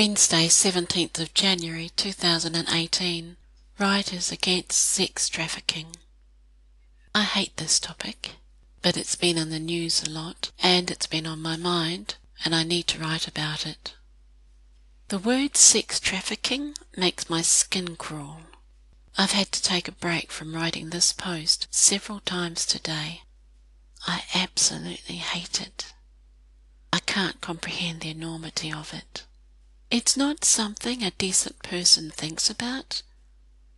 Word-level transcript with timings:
Wednesday, 0.00 0.46
17th 0.46 1.20
of 1.20 1.34
January 1.34 1.90
2018. 1.94 3.36
Writers 3.78 4.32
Against 4.32 4.80
Sex 4.80 5.28
Trafficking. 5.28 5.88
I 7.14 7.24
hate 7.24 7.54
this 7.58 7.78
topic, 7.78 8.36
but 8.80 8.96
it's 8.96 9.14
been 9.14 9.36
in 9.36 9.50
the 9.50 9.60
news 9.60 10.02
a 10.02 10.08
lot 10.08 10.52
and 10.62 10.90
it's 10.90 11.06
been 11.06 11.26
on 11.26 11.42
my 11.42 11.58
mind 11.58 12.14
and 12.42 12.54
I 12.54 12.62
need 12.62 12.86
to 12.86 12.98
write 12.98 13.28
about 13.28 13.66
it. 13.66 13.92
The 15.08 15.18
word 15.18 15.54
sex 15.58 16.00
trafficking 16.00 16.76
makes 16.96 17.28
my 17.28 17.42
skin 17.42 17.96
crawl. 17.96 18.40
I've 19.18 19.32
had 19.32 19.52
to 19.52 19.62
take 19.62 19.86
a 19.86 19.92
break 19.92 20.32
from 20.32 20.54
writing 20.54 20.88
this 20.88 21.12
post 21.12 21.68
several 21.70 22.20
times 22.20 22.64
today. 22.64 23.20
I 24.06 24.22
absolutely 24.34 25.16
hate 25.16 25.60
it. 25.60 25.92
I 26.90 27.00
can't 27.00 27.42
comprehend 27.42 28.00
the 28.00 28.08
enormity 28.08 28.72
of 28.72 28.94
it. 28.94 29.26
It's 29.90 30.16
not 30.16 30.44
something 30.44 31.02
a 31.02 31.10
decent 31.10 31.64
person 31.64 32.12
thinks 32.12 32.48
about, 32.48 33.02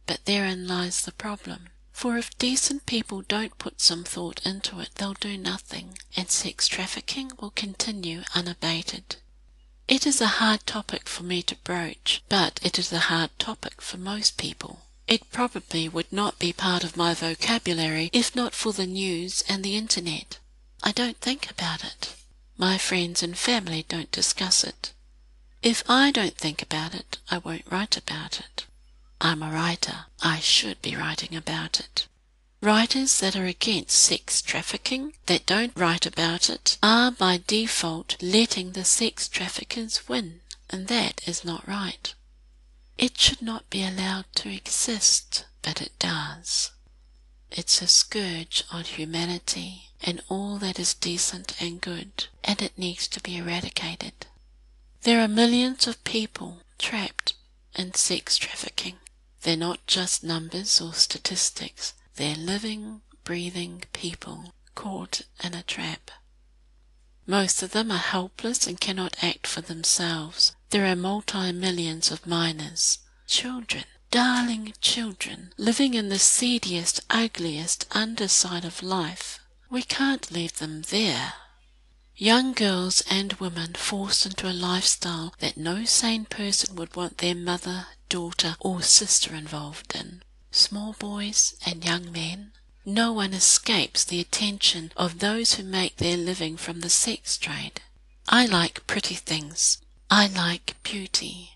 but 0.05 0.27
therein 0.27 0.69
lies 0.69 1.01
the 1.01 1.13
problem. 1.13 1.71
For 1.91 2.19
if 2.19 2.37
decent 2.37 2.85
people 2.85 3.23
don't 3.23 3.57
put 3.57 3.81
some 3.81 4.05
thought 4.05 4.45
into 4.45 4.79
it, 4.81 4.91
they'll 4.97 5.15
do 5.15 5.39
nothing, 5.39 5.97
and 6.15 6.31
sex 6.31 6.69
trafficking 6.69 7.33
will 7.41 7.51
continue 7.51 8.25
unabated. 8.35 9.17
It 9.89 10.07
is 10.07 10.21
a 10.21 10.39
hard 10.39 10.67
topic 10.67 11.09
for 11.09 11.23
me 11.23 11.43
to 11.45 11.57
broach, 11.57 12.23
but 12.29 12.61
it 12.63 12.79
is 12.79 12.93
a 12.93 13.09
hard 13.09 13.31
topic 13.39 13.81
for 13.81 13.97
most 13.97 14.37
people. 14.37 14.83
It 15.07 15.31
probably 15.31 15.89
would 15.89 16.13
not 16.13 16.39
be 16.39 16.53
part 16.53 16.85
of 16.85 16.97
my 16.97 17.15
vocabulary 17.15 18.11
if 18.13 18.37
not 18.37 18.55
for 18.55 18.75
the 18.75 18.87
news 18.87 19.43
and 19.49 19.65
the 19.65 19.77
internet. 19.77 20.39
I 20.83 20.93
don't 20.93 21.19
think 21.19 21.51
about 21.51 21.85
it. 21.85 22.15
My 22.59 22.77
friends 22.77 23.23
and 23.23 23.37
family 23.39 23.87
don't 23.89 24.13
discuss 24.13 24.63
it. 24.63 24.93
If 25.63 25.89
I 25.89 26.11
don't 26.11 26.37
think 26.37 26.61
about 26.61 26.93
it, 26.93 27.19
I 27.31 27.39
won't 27.39 27.71
write 27.71 27.97
about 27.97 28.41
it. 28.41 28.67
I'm 29.21 29.45
a 29.45 29.53
writer. 29.53 30.07
I 30.21 30.41
should 30.41 30.83
be 30.83 30.97
writing 30.97 31.37
about 31.37 31.79
it. 31.79 32.09
Writers 32.61 33.21
that 33.21 33.37
are 33.37 33.47
against 33.47 33.97
sex 33.97 34.43
trafficking, 34.43 35.15
that 35.27 35.47
don't 35.47 35.77
write 35.77 36.05
about 36.05 36.51
it, 36.51 36.79
are 36.83 37.13
by 37.13 37.41
default 37.47 38.21
letting 38.21 38.73
the 38.73 38.85
sex 38.85 39.29
traffickers 39.29 40.09
win, 40.09 40.41
and 40.69 40.89
that 40.89 41.21
is 41.29 41.45
not 41.45 41.69
right. 41.69 42.13
It 42.99 43.17
should 43.17 43.41
not 43.41 43.71
be 43.71 43.85
allowed 43.85 44.27
to 44.37 44.53
exist, 44.53 45.45
but 45.63 45.81
it 45.81 45.97
does. 46.01 46.73
It's 47.53 47.81
a 47.81 47.87
scourge 47.87 48.65
on 48.73 48.83
humanity 48.83 49.91
and 50.03 50.23
all 50.29 50.59
that 50.59 50.81
is 50.81 50.95
decent 50.95 51.55
and 51.63 51.81
good, 51.81 52.27
and 52.43 52.61
it 52.61 52.77
needs 52.77 53.07
to 53.07 53.21
be 53.21 53.37
eradicated. 53.37 54.27
There 55.03 55.21
are 55.21 55.27
millions 55.27 55.89
of 55.89 56.05
people 56.05 56.63
trapped 56.79 57.35
in 57.75 57.93
sex 57.95 58.37
trafficking. 58.37 58.99
They're 59.41 59.57
not 59.57 59.85
just 59.89 60.23
numbers 60.23 60.81
or 60.81 60.93
statistics, 60.93 61.95
they're 62.15 62.37
living, 62.37 63.01
breathing 63.25 63.83
people 63.93 64.55
caught 64.77 65.23
in 65.43 65.55
a 65.55 65.65
trap. 65.65 66.13
Most 67.27 67.65
of 67.65 67.73
them 67.73 67.91
are 67.91 67.99
helpless 67.99 68.69
and 68.69 68.81
cannot 68.81 69.17
act 69.25 69.49
for 69.49 69.61
themselves. 69.61 70.55
There 70.71 70.87
are 70.87 70.95
multi 70.95 71.51
millions 71.51 72.13
of 72.13 72.25
minors, 72.25 72.99
children, 73.27 73.87
darling 74.13 74.73
children, 74.81 75.53
living 75.57 75.95
in 75.95 76.11
the 76.11 76.21
seediest, 76.21 77.01
ugliest 77.11 77.87
underside 77.91 78.65
of 78.65 78.85
life. 78.85 79.41
We 79.69 79.83
can't 79.83 80.31
leave 80.31 80.59
them 80.59 80.83
there. 80.83 81.33
Young 82.17 82.53
girls 82.53 83.03
and 83.09 83.33
women 83.35 83.75
forced 83.75 84.27
into 84.27 84.49
a 84.49 84.53
lifestyle 84.53 85.35
that 85.39 85.57
no 85.57 85.85
sane 85.85 86.27
person 86.27 86.77
would 86.77 86.95
want 86.95 87.19
their 87.19 87.35
mother, 87.35 87.87
daughter, 88.09 88.55
or 88.61 88.83
sister 88.83 89.35
involved 89.35 89.95
in. 89.95 90.23
Small 90.51 90.93
boys 90.99 91.55
and 91.65 91.85
young 91.85 92.13
men. 92.13 92.53
No 92.85 93.13
one 93.13 93.33
escapes 93.33 94.05
the 94.05 94.21
attention 94.21 94.93
of 94.97 95.21
those 95.21 95.55
who 95.55 95.63
make 95.63 95.97
their 95.97 96.17
living 96.17 96.57
from 96.57 96.81
the 96.81 96.91
sex 96.91 97.39
trade. 97.39 97.81
I 98.29 98.45
like 98.45 98.87
pretty 98.87 99.15
things. 99.15 99.79
I 100.11 100.27
like 100.27 100.77
beauty. 100.83 101.53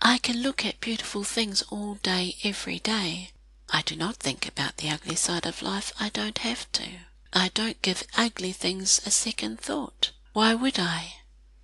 I 0.00 0.18
can 0.18 0.42
look 0.42 0.64
at 0.64 0.80
beautiful 0.80 1.24
things 1.24 1.62
all 1.70 1.94
day, 1.96 2.36
every 2.44 2.78
day. 2.78 3.32
I 3.70 3.82
do 3.82 3.96
not 3.96 4.16
think 4.16 4.46
about 4.46 4.76
the 4.76 4.90
ugly 4.90 5.16
side 5.16 5.44
of 5.44 5.60
life. 5.60 5.92
I 5.98 6.08
don't 6.10 6.38
have 6.38 6.70
to. 6.72 6.88
I 7.32 7.48
don't 7.48 7.82
give 7.82 8.04
ugly 8.16 8.52
things 8.52 9.00
a 9.04 9.10
second 9.10 9.60
thought. 9.60 10.12
Why 10.32 10.54
would 10.54 10.78
I? 10.78 11.16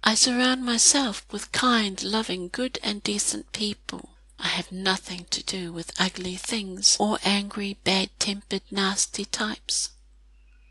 I 0.02 0.14
surround 0.14 0.64
myself 0.64 1.25
with 1.30 1.52
kind, 1.52 2.02
loving, 2.02 2.48
good, 2.48 2.78
and 2.82 3.02
decent 3.02 3.52
people. 3.52 4.10
I 4.38 4.48
have 4.48 4.70
nothing 4.70 5.24
to 5.30 5.42
do 5.42 5.72
with 5.72 5.98
ugly 5.98 6.36
things 6.36 6.97
or 7.00 7.19
angry, 7.24 7.78
bad 7.84 8.10
tempered, 8.19 8.62
nasty 8.70 9.24
types. 9.24 9.91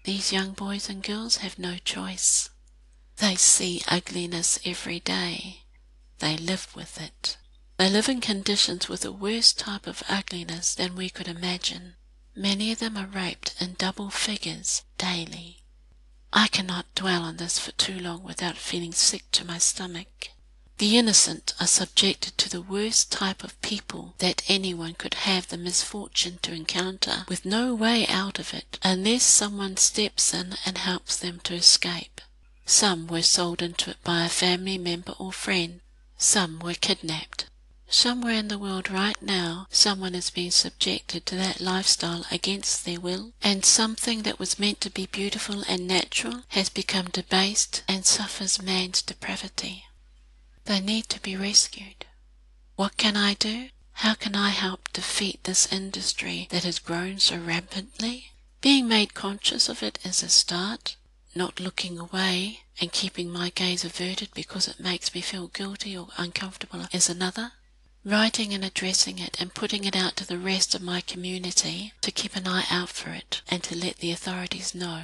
These 0.04 0.32
young 0.32 0.52
boys 0.52 0.90
and 0.90 1.02
girls 1.02 1.38
have 1.38 1.58
no 1.58 1.78
choice. 1.78 2.50
They 3.18 3.36
see 3.36 3.82
ugliness 3.88 4.60
every 4.64 5.00
day. 5.00 5.64
They 6.20 6.38
live 6.38 6.76
with 6.76 7.02
it. 7.02 7.38
They 7.78 7.90
live 7.90 8.10
in 8.10 8.22
conditions 8.22 8.88
with 8.88 9.04
a 9.04 9.12
worse 9.12 9.54
type 9.54 9.88
of 9.88 10.04
ugliness 10.08 10.76
than 10.76 10.96
we 10.96 11.10
could 11.10 11.28
imagine. 11.28 11.96
Many 12.36 12.72
of 12.72 12.80
them 12.80 12.98
are 12.98 13.06
raped 13.06 13.54
in 13.60 13.74
double 13.74 14.10
figures 14.10 14.82
daily. 14.98 15.64
I 16.32 16.48
cannot 16.48 16.94
dwell 16.96 17.22
on 17.22 17.38
this 17.38 17.60
for 17.60 17.72
too 17.74 18.00
long 18.00 18.24
without 18.24 18.58
feeling 18.58 18.92
sick 18.92 19.30
to 19.34 19.46
my 19.46 19.60
stomach. 19.60 20.30
The 20.80 20.98
innocent 20.98 21.54
are 21.60 21.68
subjected 21.68 22.36
to 22.40 22.50
the 22.50 22.62
worst 22.62 23.12
type 23.12 23.44
of 23.44 23.62
people 23.62 24.16
that 24.18 24.42
anyone 24.48 24.96
could 24.96 25.14
have 25.14 25.48
the 25.48 25.58
misfortune 25.58 26.40
to 26.42 26.52
encounter, 26.52 27.26
with 27.30 27.46
no 27.46 27.76
way 27.76 28.08
out 28.08 28.40
of 28.40 28.52
it 28.54 28.80
unless 28.82 29.24
someone 29.24 29.78
steps 29.78 30.34
in 30.34 30.58
and 30.66 30.80
helps 30.80 31.16
them 31.16 31.40
to 31.42 31.54
escape. 31.54 32.20
Some 32.66 33.06
were 33.06 33.22
sold 33.22 33.62
into 33.62 33.92
it 33.92 34.04
by 34.04 34.26
a 34.26 34.30
family 34.30 34.80
member 34.80 35.12
or 35.20 35.32
friend. 35.32 35.82
Some 36.18 36.60
were 36.60 36.74
kidnapped. 36.74 37.46
Somewhere 37.96 38.34
in 38.34 38.48
the 38.48 38.58
world 38.58 38.90
right 38.90 39.22
now, 39.22 39.68
someone 39.70 40.16
is 40.16 40.32
being 40.32 40.50
subjected 40.50 41.28
to 41.28 41.36
that 41.36 41.62
lifestyle 41.62 42.26
against 42.32 42.86
their 42.86 43.00
will, 43.00 43.34
and 43.44 43.64
something 43.64 44.24
that 44.24 44.40
was 44.40 44.58
meant 44.58 44.82
to 44.82 44.90
be 44.90 45.06
beautiful 45.06 45.62
and 45.68 45.88
natural 45.88 46.42
has 46.50 46.70
become 46.70 47.12
debased 47.12 47.84
and 47.88 48.04
suffers 48.04 48.60
man's 48.60 49.04
depravity. 49.04 49.86
They 50.66 50.80
need 50.80 51.08
to 51.10 51.20
be 51.20 51.36
rescued. 51.36 52.08
What 52.78 52.98
can 52.98 53.16
I 53.16 53.36
do? 53.36 53.70
How 53.92 54.16
can 54.16 54.36
I 54.36 54.50
help 54.50 54.92
defeat 54.92 55.44
this 55.44 55.72
industry 55.72 56.48
that 56.50 56.64
has 56.64 56.80
grown 56.80 57.20
so 57.20 57.38
rampantly? 57.38 58.32
Being 58.60 58.88
made 58.88 59.14
conscious 59.14 59.70
of 59.70 59.84
it 59.84 60.00
is 60.04 60.24
a 60.24 60.30
start. 60.30 60.96
Not 61.36 61.60
looking 61.60 62.00
away 62.00 62.62
and 62.82 62.92
keeping 62.92 63.30
my 63.30 63.52
gaze 63.52 63.86
averted 63.86 64.30
because 64.34 64.68
it 64.68 64.80
makes 64.80 65.14
me 65.14 65.22
feel 65.22 65.48
guilty 65.50 65.96
or 65.96 66.08
uncomfortable 66.18 66.88
is 66.92 67.08
another 67.08 67.52
writing 68.06 68.54
and 68.54 68.66
addressing 68.66 69.18
it 69.18 69.40
and 69.40 69.54
putting 69.54 69.86
it 69.86 69.96
out 69.96 70.16
to 70.18 70.28
the 70.28 70.38
rest 70.38 70.76
of 70.76 70.82
my 70.82 71.00
community 71.00 71.94
to 72.02 72.12
keep 72.12 72.36
an 72.36 72.48
eye 72.48 72.66
out 72.70 72.90
for 72.90 73.12
it 73.12 73.42
and 73.48 73.64
to 73.64 73.78
let 73.78 73.98
the 73.98 74.12
authorities 74.12 74.76
know. 74.76 75.04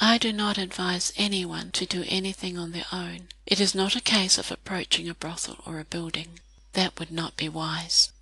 I 0.00 0.16
do 0.16 0.32
not 0.32 0.56
advise 0.56 1.12
anyone 1.16 1.72
to 1.72 1.84
do 1.84 2.04
anything 2.08 2.56
on 2.56 2.72
their 2.72 2.86
own. 2.92 3.28
It 3.46 3.60
is 3.60 3.74
not 3.74 3.96
a 3.96 4.00
case 4.00 4.38
of 4.38 4.50
approaching 4.50 5.08
a 5.08 5.14
brothel 5.14 5.58
or 5.66 5.78
a 5.78 5.84
building. 5.84 6.40
That 6.72 6.98
would 6.98 7.10
not 7.10 7.36
be 7.36 7.48
wise. 7.48 8.12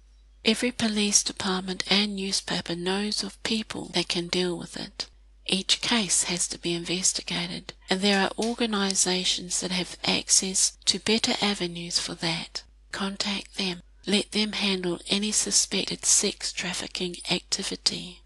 Every 0.45 0.73
police 0.73 1.23
department 1.23 1.85
and 1.89 2.17
newspaper 2.17 2.75
knows 2.75 3.23
of 3.23 3.43
people 3.43 3.91
that 3.95 4.09
can 4.09 4.29
deal 4.29 4.57
with 4.57 4.77
it. 4.77 5.07
Each 5.47 5.81
case 5.81 6.25
has 6.25 6.49
to 6.49 6.59
be 6.59 6.73
investigated, 6.73 7.75
and 7.89 8.01
there 8.01 8.23
are 8.23 8.45
organizations 8.45 9.61
that 9.61 9.71
have 9.71 9.97
access 10.05 10.73
to 10.87 10.99
better 10.99 11.35
avenues 11.41 12.01
for 12.01 12.15
that. 12.15 12.63
Contact 12.91 13.57
them 13.57 13.83
let 14.09 14.31
them 14.31 14.53
handle 14.53 15.01
any 15.09 15.33
suspected 15.33 16.05
sex 16.05 16.53
trafficking 16.53 17.17
activity. 17.29 18.23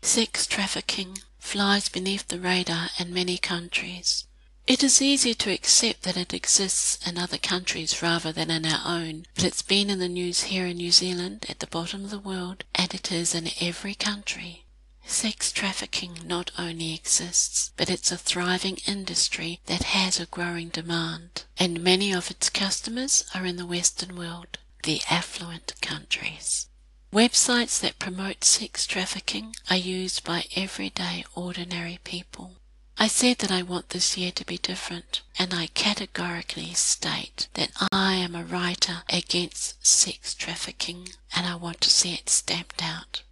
Sex 0.00 0.46
trafficking 0.46 1.18
flies 1.40 1.88
beneath 1.88 2.28
the 2.28 2.38
radar 2.38 2.90
in 3.00 3.12
many 3.12 3.36
countries. 3.36 4.26
It 4.68 4.84
is 4.84 5.02
easy 5.02 5.34
to 5.34 5.50
accept 5.50 6.02
that 6.02 6.16
it 6.16 6.32
exists 6.32 7.04
in 7.04 7.18
other 7.18 7.36
countries 7.36 8.00
rather 8.00 8.30
than 8.30 8.48
in 8.48 8.64
our 8.64 8.80
own, 8.86 9.26
but 9.34 9.42
it's 9.42 9.60
been 9.60 9.90
in 9.90 9.98
the 9.98 10.08
news 10.08 10.44
here 10.44 10.66
in 10.66 10.76
New 10.76 10.92
Zealand, 10.92 11.46
at 11.48 11.58
the 11.58 11.66
bottom 11.66 12.04
of 12.04 12.10
the 12.10 12.18
world, 12.20 12.62
and 12.72 12.94
it 12.94 13.10
is 13.10 13.34
in 13.34 13.50
every 13.60 13.96
country. 13.96 14.66
Sex 15.04 15.50
trafficking 15.50 16.20
not 16.24 16.52
only 16.56 16.94
exists, 16.94 17.72
but 17.76 17.90
it's 17.90 18.12
a 18.12 18.16
thriving 18.16 18.78
industry 18.86 19.60
that 19.66 19.82
has 19.82 20.20
a 20.20 20.26
growing 20.26 20.68
demand, 20.68 21.42
and 21.58 21.82
many 21.82 22.12
of 22.12 22.30
its 22.30 22.48
customers 22.48 23.24
are 23.34 23.44
in 23.44 23.56
the 23.56 23.66
Western 23.66 24.16
world 24.16 24.58
the 24.84 25.00
affluent 25.10 25.74
countries. 25.80 26.68
Websites 27.12 27.80
that 27.80 27.98
promote 27.98 28.44
sex 28.44 28.86
trafficking 28.86 29.54
are 29.70 29.76
used 29.76 30.24
by 30.24 30.44
everyday 30.56 31.24
ordinary 31.34 31.98
people. 32.04 32.56
I 32.96 33.08
said 33.08 33.38
that 33.38 33.50
I 33.50 33.62
want 33.62 33.88
this 33.88 34.16
year 34.16 34.30
to 34.32 34.44
be 34.44 34.58
different, 34.58 35.22
and 35.38 35.52
I 35.52 35.66
categorically 35.68 36.74
state 36.74 37.48
that 37.54 37.70
I 37.90 38.14
am 38.14 38.34
a 38.34 38.44
writer 38.44 39.02
against 39.08 39.84
sex 39.84 40.34
trafficking 40.34 41.08
and 41.34 41.46
I 41.46 41.56
want 41.56 41.80
to 41.80 41.90
see 41.90 42.14
it 42.14 42.28
stamped 42.28 42.82
out. 42.82 43.22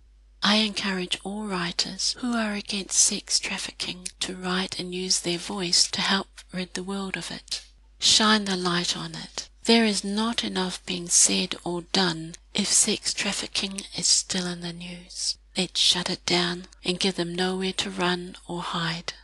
I 0.43 0.57
encourage 0.57 1.21
all 1.23 1.45
writers 1.45 2.17
who 2.19 2.35
are 2.35 2.55
against 2.55 2.99
sex 2.99 3.39
trafficking 3.39 4.09
to 4.21 4.35
write 4.35 4.81
and 4.81 4.93
use 4.93 5.21
their 5.21 5.39
voice 5.39 5.87
to 5.93 6.01
help 6.01 6.29
rid 6.53 6.75
the 6.75 6.83
world 6.83 7.17
of 7.17 7.31
it. 7.31 7.63
Shine 8.01 8.47
the 8.47 8.57
light 8.57 8.97
on 8.97 9.15
it. 9.15 9.42
There 9.65 9.85
is 9.85 10.03
not 10.03 10.43
enough 10.43 10.85
being 10.87 11.09
said 11.09 11.55
or 11.63 11.83
done 11.93 12.35
if 12.53 12.67
sex 12.67 13.15
trafficking 13.15 13.83
is 13.97 14.09
still 14.09 14.47
in 14.47 14.61
the 14.61 14.73
news. 14.73 15.37
Let's 15.57 15.79
shut 15.79 16.11
it 16.11 16.27
down 16.27 16.67
and 16.85 16.99
give 16.99 17.15
them 17.15 17.35
nowhere 17.35 17.73
to 17.75 17.91
run 17.91 18.37
or 18.49 18.63
hide. 18.63 19.15